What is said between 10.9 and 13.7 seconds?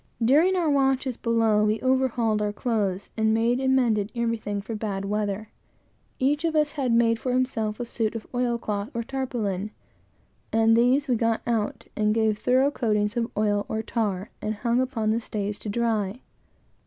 we got out, and gave thorough coatings of oil